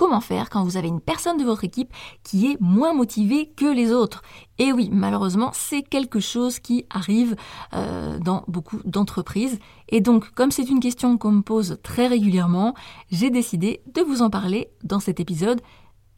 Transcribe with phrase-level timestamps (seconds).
[0.00, 1.92] comment faire quand vous avez une personne de votre équipe
[2.24, 4.22] qui est moins motivée que les autres.
[4.56, 7.36] Et oui, malheureusement, c'est quelque chose qui arrive
[7.74, 9.58] euh, dans beaucoup d'entreprises.
[9.90, 12.72] Et donc, comme c'est une question qu'on me pose très régulièrement,
[13.10, 15.60] j'ai décidé de vous en parler dans cet épisode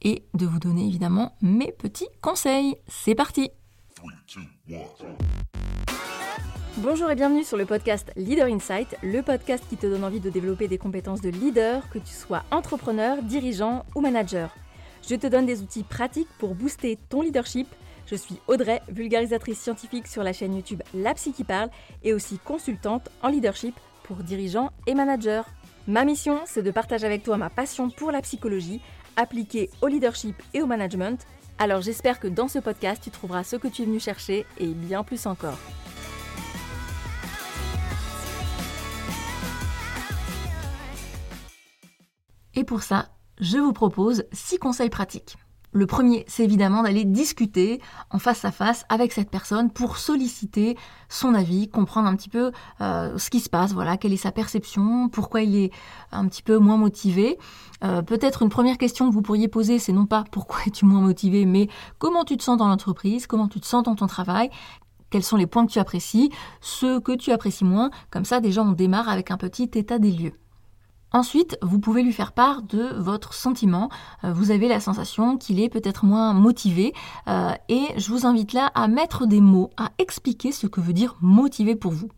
[0.01, 2.77] et de vous donner évidemment mes petits conseils.
[2.87, 3.51] C'est parti
[6.79, 10.30] Bonjour et bienvenue sur le podcast Leader Insight, le podcast qui te donne envie de
[10.30, 14.56] développer des compétences de leader, que tu sois entrepreneur, dirigeant ou manager.
[15.06, 17.69] Je te donne des outils pratiques pour booster ton leadership.
[18.06, 21.69] Je suis Audrey, vulgarisatrice scientifique sur la chaîne YouTube La Psy qui parle
[22.02, 25.42] et aussi consultante en leadership pour dirigeants et managers.
[25.86, 28.80] Ma mission, c'est de partager avec toi ma passion pour la psychologie
[29.16, 31.20] appliquée au leadership et au management.
[31.59, 34.69] Alors j'espère que dans ce podcast, tu trouveras ce que tu es venu chercher et
[34.69, 35.59] bien plus encore.
[42.62, 43.09] Et pour ça,
[43.41, 45.37] je vous propose six conseils pratiques.
[45.73, 50.78] Le premier, c'est évidemment d'aller discuter en face à face avec cette personne pour solliciter
[51.09, 54.31] son avis, comprendre un petit peu euh, ce qui se passe, voilà, quelle est sa
[54.31, 55.73] perception, pourquoi il est
[56.12, 57.36] un petit peu moins motivé.
[57.83, 61.01] Euh, peut-être une première question que vous pourriez poser, c'est non pas pourquoi es-tu moins
[61.01, 61.67] motivé, mais
[61.98, 64.51] comment tu te sens dans l'entreprise, comment tu te sens dans ton travail,
[65.11, 67.91] quels sont les points que tu apprécies, ceux que tu apprécies moins.
[68.12, 70.34] Comme ça, déjà, on démarre avec un petit état des lieux.
[71.14, 73.91] Ensuite, vous pouvez lui faire part de votre sentiment.
[74.24, 76.94] Euh, vous avez la sensation qu'il est peut-être moins motivé
[77.28, 80.94] euh, et je vous invite là à mettre des mots, à expliquer ce que veut
[80.94, 82.08] dire motivé pour vous.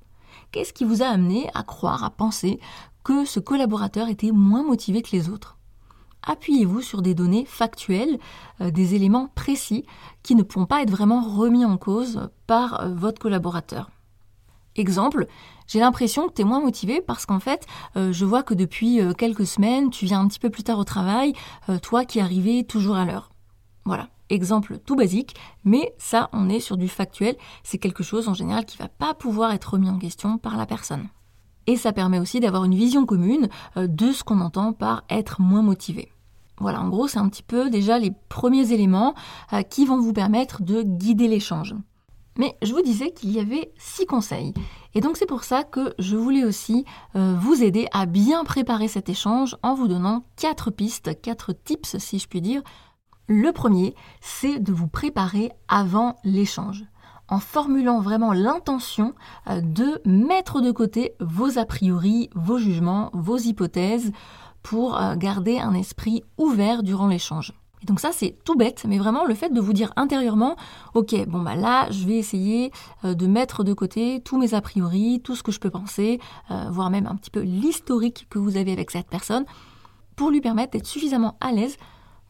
[0.52, 2.60] Qu'est-ce qui vous a amené à croire, à penser
[3.02, 5.58] que ce collaborateur était moins motivé que les autres?
[6.22, 8.18] Appuyez-vous sur des données factuelles,
[8.60, 9.84] euh, des éléments précis
[10.22, 13.90] qui ne pourront pas être vraiment remis en cause par votre collaborateur.
[14.76, 15.28] Exemple,
[15.68, 17.64] j'ai l'impression que tu es moins motivé parce qu'en fait,
[17.96, 20.78] euh, je vois que depuis euh, quelques semaines, tu viens un petit peu plus tard
[20.78, 21.32] au travail,
[21.68, 23.30] euh, toi qui arrivais toujours à l'heure.
[23.84, 28.34] Voilà, exemple tout basique, mais ça, on est sur du factuel, c'est quelque chose en
[28.34, 31.08] général qui va pas pouvoir être remis en question par la personne.
[31.66, 35.62] Et ça permet aussi d'avoir une vision commune de ce qu'on entend par être moins
[35.62, 36.12] motivé.
[36.58, 39.14] Voilà, en gros, c'est un petit peu déjà les premiers éléments
[39.70, 41.74] qui vont vous permettre de guider l'échange.
[42.36, 44.54] Mais je vous disais qu'il y avait six conseils.
[44.94, 46.84] Et donc c'est pour ça que je voulais aussi
[47.16, 51.98] euh, vous aider à bien préparer cet échange en vous donnant quatre pistes, quatre tips
[51.98, 52.62] si je puis dire.
[53.26, 56.84] Le premier, c'est de vous préparer avant l'échange
[57.28, 59.14] en formulant vraiment l'intention
[59.48, 64.12] euh, de mettre de côté vos a priori, vos jugements, vos hypothèses
[64.62, 67.52] pour euh, garder un esprit ouvert durant l'échange
[67.84, 70.56] donc ça, c'est tout bête, mais vraiment le fait de vous dire intérieurement,
[70.94, 72.72] ok, bon bah là, je vais essayer
[73.04, 76.20] euh, de mettre de côté tous mes a priori, tout ce que je peux penser,
[76.50, 79.44] euh, voire même un petit peu l'historique que vous avez avec cette personne,
[80.16, 81.76] pour lui permettre d'être suffisamment à l'aise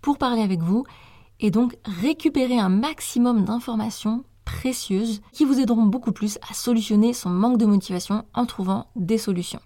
[0.00, 0.84] pour parler avec vous
[1.40, 7.30] et donc récupérer un maximum d'informations précieuses qui vous aideront beaucoup plus à solutionner son
[7.30, 9.60] manque de motivation en trouvant des solutions.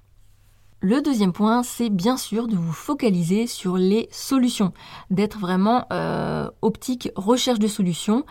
[0.80, 4.72] Le deuxième point, c'est bien sûr de vous focaliser sur les solutions,
[5.10, 8.24] d'être vraiment euh, optique recherche de solutions.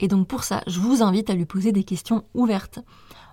[0.00, 2.78] Et donc pour ça, je vous invite à lui poser des questions ouvertes.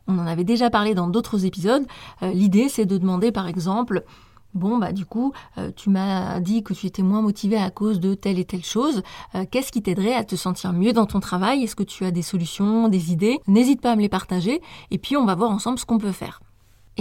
[0.08, 1.86] On en avait déjà parlé dans d'autres épisodes.
[2.22, 4.06] Euh, l'idée, c'est de demander par exemple,
[4.54, 8.00] bon bah du coup, euh, tu m'as dit que tu étais moins motivé à cause
[8.00, 9.04] de telle et telle chose.
[9.52, 11.62] Qu'est-ce qui t'aiderait à te sentir mieux dans ton travail?
[11.62, 13.42] Est-ce que tu as des solutions, des idées?
[13.48, 14.62] N'hésite pas à me les partager.
[14.92, 16.40] Et puis on va voir ensemble ce qu'on peut faire.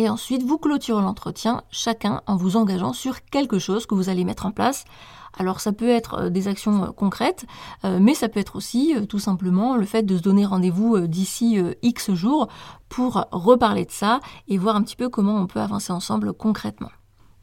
[0.00, 4.24] Et ensuite, vous clôturez l'entretien, chacun en vous engageant sur quelque chose que vous allez
[4.24, 4.86] mettre en place.
[5.36, 7.44] Alors ça peut être euh, des actions euh, concrètes,
[7.84, 11.58] euh, mais ça peut être aussi tout simplement le fait de se donner rendez-vous d'ici
[11.82, 12.48] X jours
[12.88, 16.88] pour reparler de ça et voir un petit peu comment on peut avancer ensemble concrètement.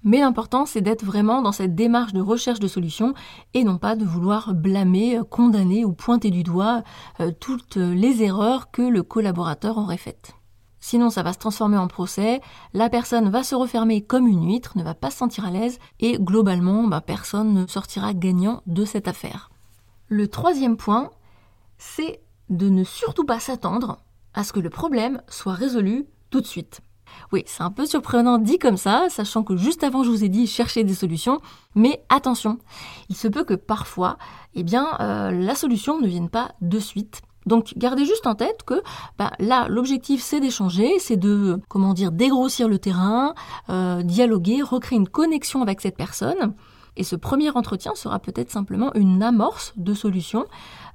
[0.04, 3.14] Mais l'important, c'est d'être vraiment dans cette démarche de recherche de solutions
[3.54, 6.82] et non pas de vouloir blâmer, condamner ou pointer du doigt
[7.40, 10.34] toutes les erreurs que le collaborateur aurait faites.
[10.80, 12.42] Sinon, ça va se transformer en procès,
[12.74, 15.80] la personne va se refermer comme une huître, ne va pas se sentir à l'aise,
[16.00, 19.50] et globalement, bah, personne ne sortira gagnant de cette affaire.
[20.08, 21.12] Le troisième point,
[21.78, 23.98] c'est de ne surtout pas s'attendre
[24.34, 26.82] à ce que le problème soit résolu tout de suite.
[27.32, 30.30] Oui, c'est un peu surprenant dit comme ça, sachant que juste avant je vous ai
[30.30, 31.40] dit chercher des solutions,
[31.76, 32.60] mais attention,
[33.10, 34.18] il se peut que parfois,
[34.54, 38.64] eh bien, euh, la solution ne vienne pas de suite, donc gardez juste en tête
[38.64, 38.82] que
[39.18, 43.34] bah, là, l'objectif c'est d'échanger, c'est de, comment dire, dégrossir le terrain,
[43.70, 46.54] euh, dialoguer, recréer une connexion avec cette personne.
[46.98, 50.46] Et ce premier entretien sera peut-être simplement une amorce de solution.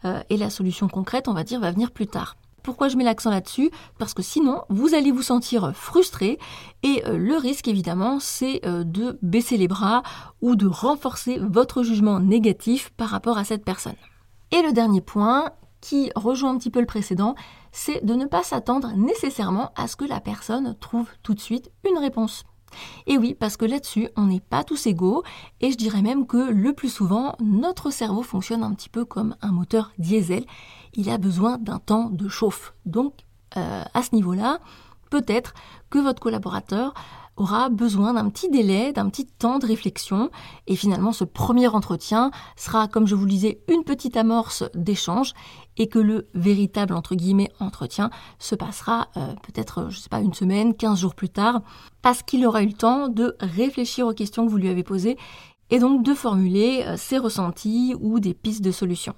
[0.04, 2.36] Euh, et la solution concrète, on va dire, va venir plus tard.
[2.64, 3.70] Pourquoi je mets l'accent là-dessus?
[3.98, 6.38] Parce que sinon, vous allez vous sentir frustré
[6.82, 10.02] et euh, le risque évidemment, c'est de baisser les bras
[10.42, 13.96] ou de renforcer votre jugement négatif par rapport à cette personne.
[14.52, 15.50] Et le dernier point,
[15.82, 17.34] qui rejoint un petit peu le précédent,
[17.72, 21.70] c'est de ne pas s'attendre nécessairement à ce que la personne trouve tout de suite
[21.86, 22.44] une réponse.
[23.06, 25.22] Et oui, parce que là-dessus, on n'est pas tous égaux,
[25.60, 29.36] et je dirais même que le plus souvent, notre cerveau fonctionne un petit peu comme
[29.42, 30.46] un moteur diesel.
[30.94, 32.72] Il a besoin d'un temps de chauffe.
[32.86, 33.12] Donc,
[33.58, 34.60] euh, à ce niveau-là,
[35.10, 35.52] peut-être
[35.90, 36.94] que votre collaborateur
[37.36, 40.30] aura besoin d'un petit délai, d'un petit temps de réflexion.
[40.66, 45.34] Et finalement, ce premier entretien sera, comme je vous le disais, une petite amorce d'échange
[45.76, 50.34] et que le véritable, entre guillemets, entretien se passera euh, peut-être, je sais pas, une
[50.34, 51.62] semaine, 15 jours plus tard,
[52.02, 55.16] parce qu'il aura eu le temps de réfléchir aux questions que vous lui avez posées
[55.70, 59.14] et donc de formuler euh, ses ressentis ou des pistes de solutions.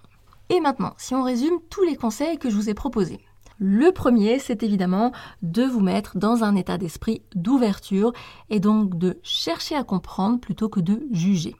[0.50, 3.20] Et maintenant, si on résume tous les conseils que je vous ai proposés.
[3.66, 8.12] Le premier, c'est évidemment de vous mettre dans un état d'esprit d'ouverture
[8.50, 11.56] et donc de chercher à comprendre plutôt que de juger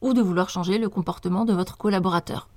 [0.00, 2.48] ou de vouloir changer le comportement de votre collaborateur.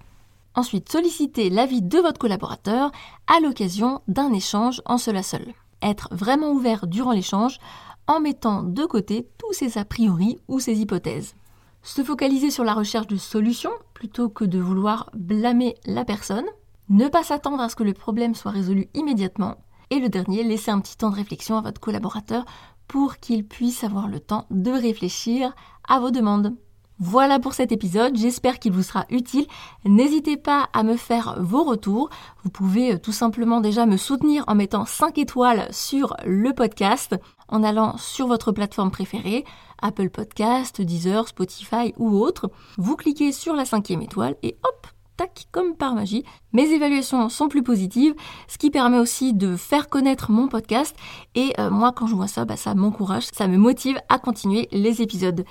[0.55, 2.93] Ensuite, sollicitez l'avis de votre collaborateur
[3.27, 5.45] à l'occasion d'un échange en cela seul.
[5.81, 7.59] Être vraiment ouvert durant l'échange
[8.07, 11.35] en mettant de côté tous ses a priori ou ses hypothèses.
[11.83, 16.45] Se focaliser sur la recherche de solutions plutôt que de vouloir blâmer la personne
[16.89, 19.55] ne pas s'attendre à ce que le problème soit résolu immédiatement.
[19.89, 22.45] Et le dernier, laisser un petit temps de réflexion à votre collaborateur
[22.87, 25.53] pour qu'il puisse avoir le temps de réfléchir
[25.87, 26.55] à vos demandes.
[26.99, 29.45] Voilà pour cet épisode, j'espère qu'il vous sera utile.
[29.85, 32.09] N'hésitez pas à me faire vos retours.
[32.43, 37.15] Vous pouvez euh, tout simplement déjà me soutenir en mettant 5 étoiles sur le podcast,
[37.49, 39.45] en allant sur votre plateforme préférée,
[39.79, 42.49] Apple Podcast, Deezer, Spotify ou autre.
[42.79, 44.87] Vous cliquez sur la cinquième étoile et hop,
[45.17, 46.23] tac, comme par magie,
[46.53, 48.13] mes évaluations sont plus positives,
[48.47, 50.95] ce qui permet aussi de faire connaître mon podcast.
[51.35, 54.69] Et euh, moi, quand je vois ça, bah, ça m'encourage, ça me motive à continuer
[54.71, 55.43] les épisodes.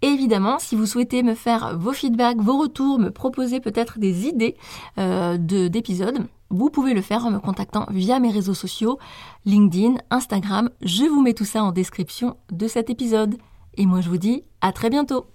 [0.00, 4.56] évidemment, si vous souhaitez me faire vos feedbacks, vos retours, me proposer peut-être des idées
[4.96, 8.98] euh, d'épisodes, vous pouvez le faire en me contactant via mes réseaux sociaux,
[9.44, 10.70] LinkedIn, Instagram.
[10.82, 13.36] Je vous mets tout ça en description de cet épisode.
[13.76, 15.26] Et moi, je vous dis à très bientôt.